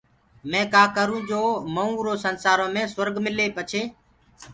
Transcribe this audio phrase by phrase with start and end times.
[0.49, 1.41] مي ڪآ ڪآم ڪروٚنٚ جو
[1.75, 3.81] مئوٚنٚ اُرو سنسآرو مي سُرگ ملي پڇي